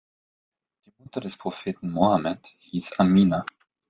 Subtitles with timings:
[0.87, 3.45] Die Mutter des Propheten Mohammed hieß Amina.